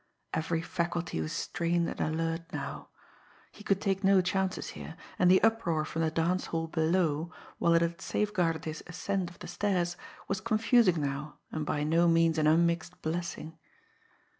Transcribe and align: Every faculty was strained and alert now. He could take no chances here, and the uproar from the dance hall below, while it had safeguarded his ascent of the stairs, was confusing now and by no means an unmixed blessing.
Every 0.33 0.63
faculty 0.63 1.21
was 1.21 1.31
strained 1.31 1.87
and 1.87 2.01
alert 2.01 2.51
now. 2.51 2.89
He 3.51 3.63
could 3.63 3.79
take 3.79 4.03
no 4.03 4.19
chances 4.19 4.69
here, 4.69 4.97
and 5.19 5.29
the 5.29 5.43
uproar 5.43 5.85
from 5.85 6.01
the 6.01 6.09
dance 6.09 6.47
hall 6.47 6.65
below, 6.65 7.31
while 7.59 7.75
it 7.75 7.83
had 7.83 8.01
safeguarded 8.01 8.65
his 8.65 8.83
ascent 8.87 9.29
of 9.29 9.37
the 9.37 9.47
stairs, 9.47 9.97
was 10.27 10.41
confusing 10.41 10.99
now 11.01 11.37
and 11.51 11.67
by 11.67 11.83
no 11.83 12.07
means 12.07 12.39
an 12.39 12.47
unmixed 12.47 12.99
blessing. 13.03 13.59